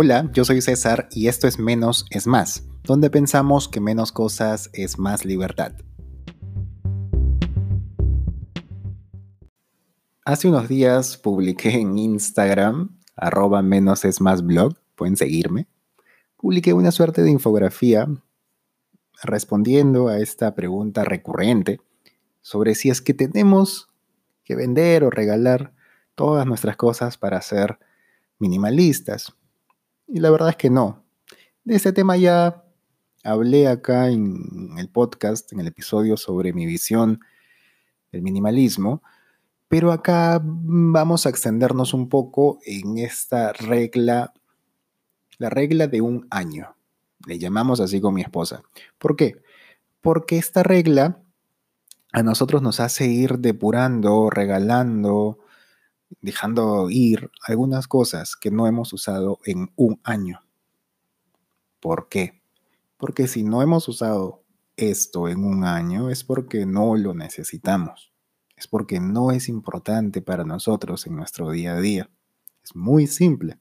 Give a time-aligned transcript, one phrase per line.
[0.00, 4.70] Hola, yo soy César y esto es Menos es Más, donde pensamos que menos cosas
[4.72, 5.72] es más libertad.
[10.24, 15.66] Hace unos días publiqué en Instagram, arroba menos es más blog, pueden seguirme,
[16.36, 18.06] publiqué una suerte de infografía
[19.24, 21.80] respondiendo a esta pregunta recurrente
[22.40, 23.88] sobre si es que tenemos
[24.44, 25.74] que vender o regalar
[26.14, 27.80] todas nuestras cosas para ser
[28.38, 29.34] minimalistas.
[30.08, 31.04] Y la verdad es que no.
[31.64, 32.64] De ese tema ya
[33.22, 37.20] hablé acá en el podcast, en el episodio sobre mi visión
[38.10, 39.02] del minimalismo,
[39.68, 44.32] pero acá vamos a extendernos un poco en esta regla,
[45.36, 46.74] la regla de un año.
[47.26, 48.62] Le llamamos así con mi esposa.
[48.96, 49.42] ¿Por qué?
[50.00, 51.20] Porque esta regla
[52.12, 55.38] a nosotros nos hace ir depurando, regalando,
[56.20, 60.40] dejando ir algunas cosas que no hemos usado en un año.
[61.80, 62.42] ¿Por qué?
[62.96, 64.42] Porque si no hemos usado
[64.76, 68.12] esto en un año es porque no lo necesitamos.
[68.56, 72.10] Es porque no es importante para nosotros en nuestro día a día.
[72.64, 73.58] Es muy simple.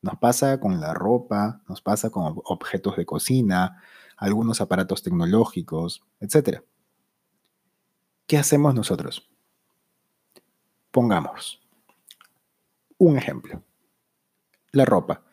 [0.00, 3.82] Nos pasa con la ropa, nos pasa con objetos de cocina,
[4.16, 6.62] algunos aparatos tecnológicos, etc.
[8.26, 9.28] ¿Qué hacemos nosotros?
[10.90, 11.60] Pongamos
[12.98, 13.62] un ejemplo.
[14.72, 15.24] La ropa.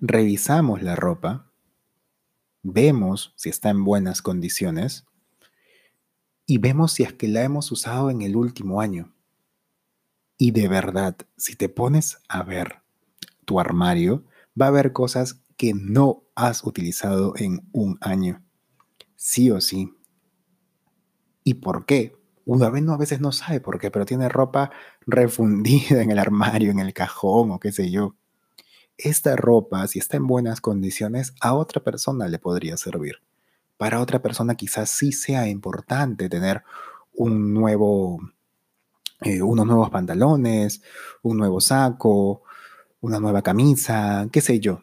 [0.00, 1.50] Revisamos la ropa,
[2.62, 5.06] vemos si está en buenas condiciones
[6.46, 9.14] y vemos si es que la hemos usado en el último año.
[10.36, 12.82] Y de verdad, si te pones a ver
[13.44, 14.24] tu armario,
[14.60, 18.42] va a haber cosas que no has utilizado en un año.
[19.16, 19.94] Sí o sí.
[21.44, 22.16] ¿Y por qué?
[22.46, 24.70] Una vez no, a veces no sabe por qué, pero tiene ropa
[25.06, 28.14] refundida en el armario, en el cajón o qué sé yo.
[28.98, 33.22] Esta ropa, si está en buenas condiciones, a otra persona le podría servir.
[33.76, 36.62] Para otra persona quizás sí sea importante tener
[37.14, 38.20] un nuevo,
[39.22, 40.82] eh, unos nuevos pantalones,
[41.22, 42.42] un nuevo saco,
[43.00, 44.82] una nueva camisa, qué sé yo.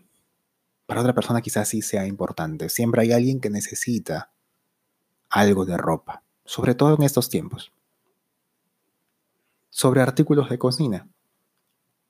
[0.88, 2.70] Para otra persona quizás sí sea importante.
[2.70, 4.32] Siempre hay alguien que necesita
[5.30, 6.21] algo de ropa
[6.52, 7.72] sobre todo en estos tiempos.
[9.70, 11.08] Sobre artículos de cocina.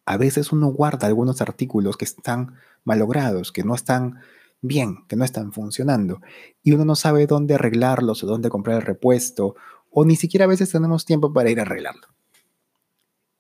[0.04, 4.20] A veces uno guarda algunos artículos que están malogrados, que no están
[4.60, 6.22] bien, que no están funcionando,
[6.64, 9.54] y uno no sabe dónde arreglarlos o dónde comprar el repuesto,
[9.92, 12.08] o ni siquiera a veces tenemos tiempo para ir a arreglarlo.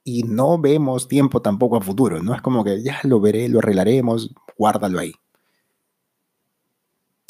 [0.03, 3.57] Y no vemos tiempo tampoco a futuro, no es como que ya lo veré, lo
[3.57, 5.15] arreglaremos, guárdalo ahí.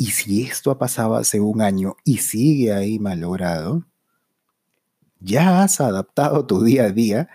[0.02, 3.86] Y si esto ha pasado hace un año y sigue ahí malogrado,
[5.20, 7.30] ya has adaptado tu día a día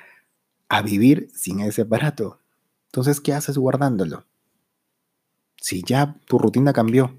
[0.68, 2.40] a vivir sin ese aparato.
[2.86, 4.26] Entonces, ¿qué haces guardándolo?
[5.62, 7.16] Si ya tu rutina cambió,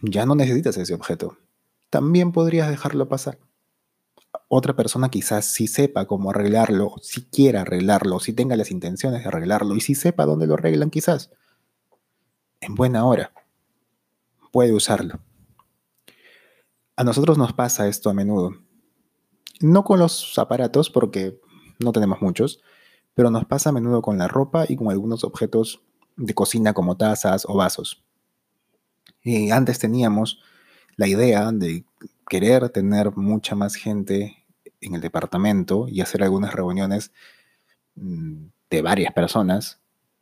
[0.00, 1.36] ya no necesitas ese objeto,
[1.90, 3.40] también podrías dejarlo pasar.
[4.46, 9.28] Otra persona quizás sí sepa cómo arreglarlo, si quiera arreglarlo, si tenga las intenciones de
[9.28, 11.32] arreglarlo y si sepa dónde lo arreglan quizás.
[12.60, 13.32] En buena hora
[14.54, 15.18] puede usarlo.
[16.94, 18.52] A nosotros nos pasa esto a menudo.
[19.58, 21.40] No con los aparatos, porque
[21.80, 22.62] no tenemos muchos,
[23.14, 25.82] pero nos pasa a menudo con la ropa y con algunos objetos
[26.16, 28.04] de cocina como tazas o vasos.
[29.24, 30.40] Y antes teníamos
[30.94, 31.84] la idea de
[32.28, 34.44] querer tener mucha más gente
[34.80, 37.10] en el departamento y hacer algunas reuniones
[37.96, 39.80] mm, de varias personas,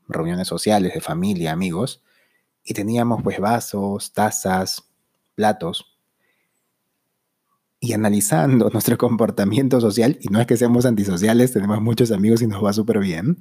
[0.09, 2.03] reuniones sociales, de familia, amigos,
[2.65, 4.85] y teníamos pues vasos, tazas,
[5.35, 5.87] platos.
[7.81, 12.47] Y analizando nuestro comportamiento social, y no es que seamos antisociales, tenemos muchos amigos y
[12.47, 13.39] nos va súper bien,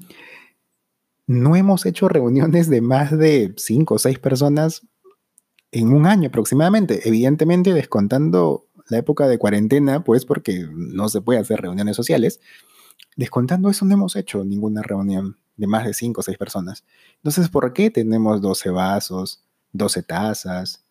[1.28, 4.88] no hemos hecho reuniones de más de cinco o seis personas
[5.72, 11.40] en un año aproximadamente, evidentemente descontando la época de cuarentena, pues porque no se puede
[11.40, 12.42] hacer reuniones sociales,
[13.16, 16.84] descontando eso no hemos hecho ninguna reunión de más de 5 o 6 personas.
[17.18, 19.44] Entonces, ¿por qué tenemos 12 vasos,
[19.74, 20.84] 12 tazas,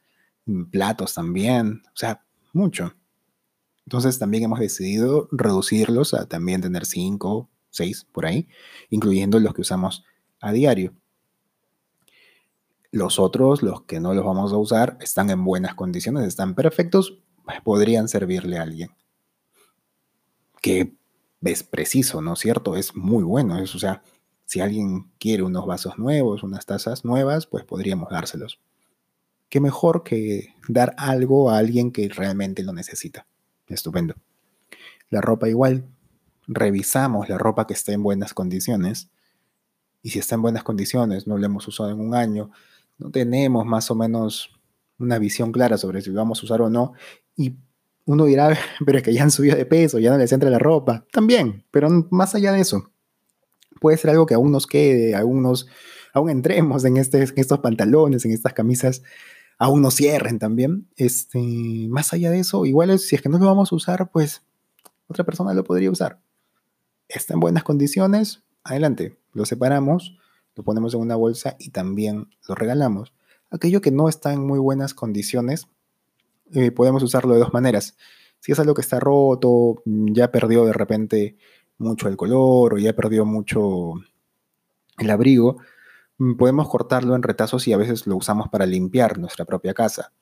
[0.46, 1.82] mm, platos también?
[1.86, 2.94] O sea, mucho.
[3.84, 8.48] Entonces, también hemos decidido reducirlos a también tener 5, 6 por ahí,
[8.90, 10.04] incluyendo los que usamos
[10.40, 10.94] a diario.
[12.92, 17.18] Los otros, los que no los vamos a usar, están en buenas condiciones, están perfectos,
[17.64, 18.90] podrían servirle a alguien.
[20.62, 20.94] Que
[21.42, 22.76] es preciso, ¿no es cierto?
[22.76, 24.04] Es muy bueno, es, o sea,
[24.50, 28.58] si alguien quiere unos vasos nuevos, unas tazas nuevas, pues podríamos dárselos.
[29.48, 33.28] Qué mejor que dar algo a alguien que realmente lo necesita.
[33.68, 34.16] Estupendo.
[35.08, 35.84] La ropa igual.
[36.48, 39.08] Revisamos la ropa que esté en buenas condiciones
[40.02, 42.50] y si está en buenas condiciones, no lo hemos usado en un año,
[42.98, 44.50] no tenemos más o menos
[44.98, 46.94] una visión clara sobre si vamos a usar o no,
[47.36, 47.54] y
[48.04, 50.58] uno dirá, pero es que ya han subido de peso, ya no les entra la
[50.58, 52.90] ropa, también, pero más allá de eso,
[53.80, 55.66] puede ser algo que aún nos quede, aún, nos,
[56.12, 59.02] aún entremos en, este, en estos pantalones, en estas camisas,
[59.58, 60.88] aún nos cierren también.
[60.96, 61.40] Este,
[61.88, 64.42] más allá de eso, igual si es que no lo vamos a usar, pues
[65.08, 66.20] otra persona lo podría usar.
[67.08, 70.16] Está en buenas condiciones, adelante, lo separamos,
[70.54, 73.12] lo ponemos en una bolsa y también lo regalamos.
[73.50, 75.66] Aquello que no está en muy buenas condiciones,
[76.52, 77.96] eh, podemos usarlo de dos maneras.
[78.38, 81.36] Si es algo que está roto, ya perdió de repente
[81.80, 83.94] mucho el color o ya perdió mucho
[84.98, 85.56] el abrigo,
[86.18, 90.12] mm, podemos cortarlo en retazos y a veces lo usamos para limpiar nuestra propia casa.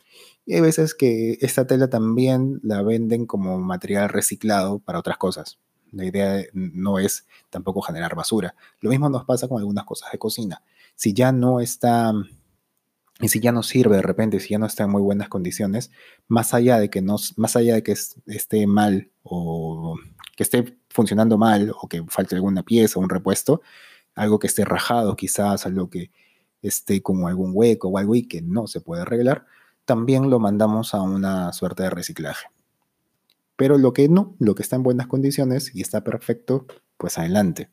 [0.46, 5.58] Y hay veces que esta tela también la venden como material reciclado para otras cosas.
[5.92, 8.54] La idea no es tampoco generar basura.
[8.80, 10.62] Lo mismo nos pasa con algunas cosas de cocina.
[10.94, 12.12] Si ya no está,
[13.20, 15.90] y si ya no sirve de repente, si ya no está en muy buenas condiciones,
[16.28, 19.96] más allá de que, no, más allá de que esté mal o
[20.38, 23.60] que esté funcionando mal o que falte alguna pieza, un repuesto,
[24.14, 26.12] algo que esté rajado quizás, algo que
[26.62, 29.46] esté como algún hueco o algo y que no se puede arreglar,
[29.84, 32.46] también lo mandamos a una suerte de reciclaje.
[33.56, 36.66] Pero lo que no, lo que está en buenas condiciones y está perfecto,
[36.98, 37.72] pues adelante,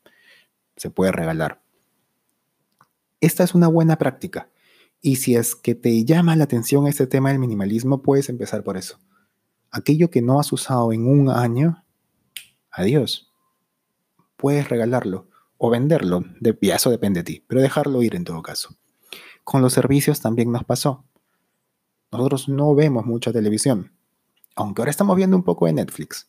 [0.74, 1.62] se puede regalar.
[3.20, 4.50] Esta es una buena práctica.
[5.00, 8.76] Y si es que te llama la atención este tema del minimalismo, puedes empezar por
[8.76, 8.98] eso.
[9.70, 11.84] Aquello que no has usado en un año,
[12.76, 13.32] adiós.
[14.36, 15.28] Puedes regalarlo
[15.58, 18.76] o venderlo, de, eso depende de ti, pero dejarlo ir en todo caso.
[19.42, 21.04] Con los servicios también nos pasó.
[22.12, 23.92] Nosotros no vemos mucha televisión,
[24.54, 26.28] aunque ahora estamos viendo un poco de Netflix,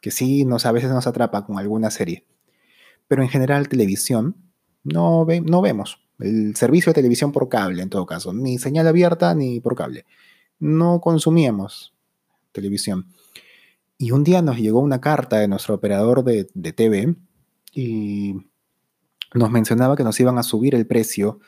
[0.00, 2.24] que sí a veces nos atrapa con alguna serie.
[3.08, 4.36] Pero en general televisión
[4.84, 6.00] no, ve, no vemos.
[6.18, 10.06] El servicio de televisión por cable, en todo caso, ni señal abierta ni por cable.
[10.58, 11.94] No consumíamos
[12.52, 13.06] televisión.
[14.02, 17.14] Y un día nos llegó una carta de nuestro operador de, TV
[17.72, 18.34] y
[19.32, 21.38] nos mencionaba que nos iban a subir el precio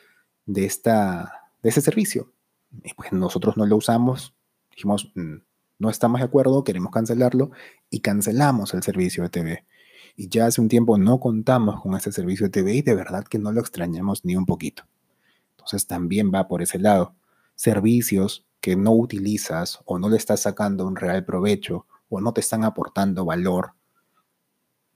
[0.47, 2.33] de, esta, de ese servicio.
[2.85, 4.37] Y pues nosotros no lo usamos,
[4.71, 5.39] dijimos, mm,
[5.81, 7.51] no estamos de acuerdo, queremos cancelarlo
[7.91, 9.67] y cancelamos el servicio de TV.
[10.15, 13.25] Y ya hace un tiempo no contamos con ese servicio de TV y de verdad
[13.25, 14.85] que no lo extrañamos ni un poquito.
[15.57, 17.17] Entonces también va por ese lado.
[17.57, 22.41] Servicios que no utilizas o no le estás sacando un real provecho o no te
[22.41, 23.73] están aportando valor,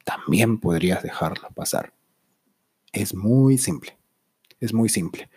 [0.05, 1.93] también podrías dejarlo pasar.
[2.93, 3.99] Es muy simple,
[4.61, 5.31] es muy simple.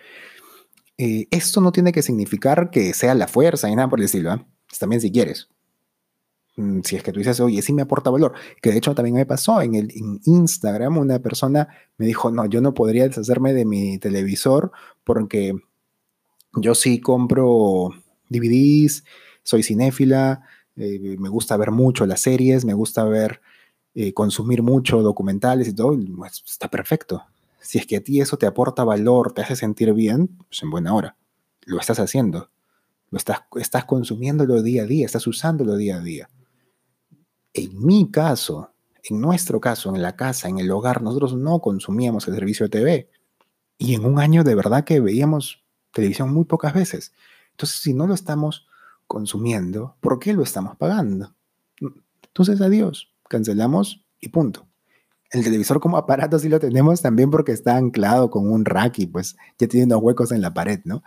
[0.97, 4.45] Eh, esto no tiene que significar que sea la fuerza y nada por decirlo, ¿eh?
[4.79, 5.49] también si quieres.
[6.57, 9.15] Mm, si es que tú dices, oye, sí me aporta valor, que de hecho también
[9.15, 13.53] me pasó en, el, en Instagram, una persona me dijo, no, yo no podría deshacerme
[13.53, 14.71] de mi televisor
[15.03, 15.53] porque
[16.53, 17.89] yo sí compro
[18.29, 19.05] DVDs,
[19.43, 20.43] soy cinéfila,
[20.75, 23.41] eh, me gusta ver mucho las series, me gusta ver,
[23.93, 27.23] eh, consumir mucho documentales y todo, pues, está perfecto.
[27.61, 30.69] Si es que a ti eso te aporta valor, te hace sentir bien, pues en
[30.69, 31.17] buena hora.
[31.65, 32.49] Lo estás haciendo.
[33.09, 36.29] Lo estás, estás consumiéndolo día a día, estás usándolo día a día.
[37.53, 38.71] En mi caso,
[39.03, 42.69] en nuestro caso, en la casa, en el hogar, nosotros no consumíamos el servicio de
[42.69, 43.09] TV.
[43.77, 47.13] Y en un año de verdad que veíamos televisión muy pocas veces.
[47.51, 48.67] Entonces, si no lo estamos
[49.11, 51.35] consumiendo, ¿por qué lo estamos pagando?
[52.23, 54.69] Entonces, adiós, cancelamos y punto.
[55.31, 59.07] El televisor como aparato sí lo tenemos también porque está anclado con un rack y
[59.07, 61.03] pues ya tiene unos huecos en la pared, ¿no?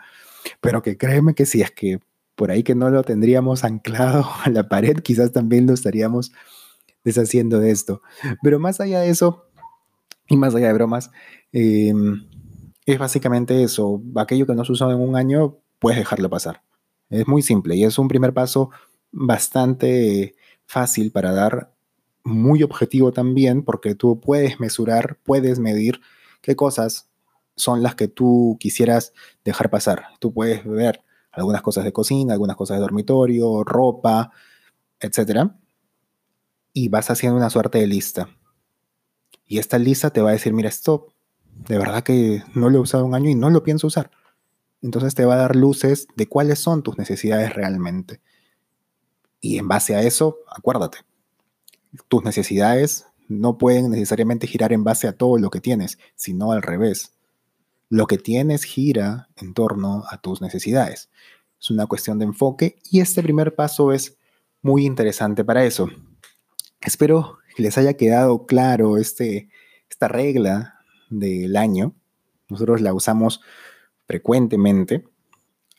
[0.60, 2.00] Pero que créeme que si es que
[2.34, 6.30] por ahí que no lo tendríamos anclado a la pared, quizás también lo estaríamos
[7.04, 8.02] deshaciendo de esto.
[8.42, 9.46] Pero más allá de eso,
[10.28, 11.10] y más allá de bromas,
[11.52, 12.26] em,
[12.84, 14.02] es básicamente eso.
[14.16, 16.60] Aquello que no has usado en un año, puedes dejarlo pasar.
[17.10, 18.70] Es muy simple y es un primer paso
[19.12, 20.34] bastante
[20.66, 21.74] fácil para dar,
[22.24, 26.00] muy objetivo también, porque tú puedes mesurar, puedes medir
[26.40, 27.10] qué cosas
[27.54, 29.12] son las que tú quisieras
[29.44, 30.06] dejar pasar.
[30.18, 34.32] Tú puedes ver algunas cosas de cocina, algunas cosas de dormitorio, ropa,
[35.00, 35.50] etc.
[36.72, 38.28] Y vas haciendo una suerte de lista.
[39.46, 41.08] Y esta lista te va a decir, mira, esto
[41.44, 44.10] de verdad que no lo he usado un año y no lo pienso usar
[44.84, 48.20] entonces te va a dar luces de cuáles son tus necesidades realmente.
[49.40, 50.98] Y en base a eso, acuérdate,
[52.08, 56.60] tus necesidades no pueden necesariamente girar en base a todo lo que tienes, sino al
[56.60, 57.12] revés.
[57.88, 61.08] Lo que tienes gira en torno a tus necesidades.
[61.58, 64.18] Es una cuestión de enfoque y este primer paso es
[64.60, 65.88] muy interesante para eso.
[66.82, 69.48] Espero que les haya quedado claro este,
[69.88, 71.94] esta regla del año
[72.48, 73.40] nosotros la usamos
[74.06, 75.04] frecuentemente,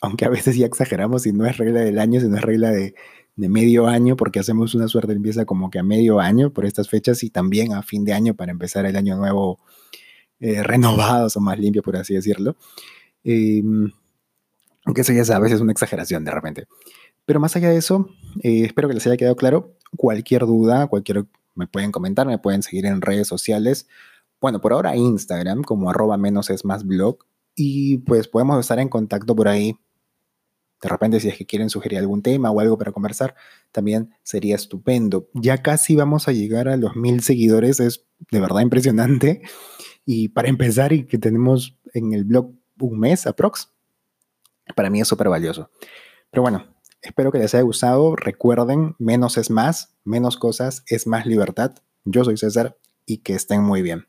[0.02, 2.96] aunque a veces ya exageramos y no es regla del año, sino es regla de,
[3.38, 6.88] medio año, porque hacemos una suerte de limpieza como que a medio año por estas
[6.88, 9.60] fechas y también a fin de año para empezar el año nuevo
[10.40, 12.56] eh, renovados o más limpio, por así decirlo.
[13.26, 13.92] Em,
[14.86, 16.68] aunque eso ya sabes, es una exageración de repente.
[17.26, 18.10] Pero más allá de eso,
[18.42, 19.76] eh, espero que les haya quedado claro.
[19.98, 23.88] Cualquier duda, cualquier, me pueden comentar, me pueden seguir en redes sociales.
[24.40, 27.18] Bueno, por ahora Instagram como arroba menos es más blog.
[27.56, 29.78] Y pues podemos estar en contacto por ahí.
[30.82, 33.36] De repente si es que quieren sugerir algún tema o algo para conversar,
[33.72, 35.30] también sería estupendo.
[35.34, 39.42] Ya casi vamos a llegar a los mil seguidores, es de verdad impresionante.
[40.06, 43.72] Y para empezar y que tenemos en el blog un mes aprox,
[44.76, 45.70] para mí es súper valioso.
[46.30, 46.66] Pero bueno,
[47.02, 48.16] espero que les haya gustado.
[48.16, 51.76] Recuerden, menos es más, menos cosas es más libertad.
[52.04, 54.08] Yo soy César y que estén muy bien.